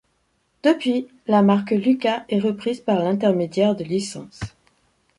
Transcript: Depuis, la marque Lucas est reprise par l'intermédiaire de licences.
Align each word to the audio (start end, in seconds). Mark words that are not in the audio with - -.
Depuis, 0.63 1.07
la 1.27 1.43
marque 1.43 1.69
Lucas 1.69 2.25
est 2.27 2.39
reprise 2.39 2.79
par 2.81 3.03
l'intermédiaire 3.03 3.75
de 3.75 3.83
licences. 3.83 4.39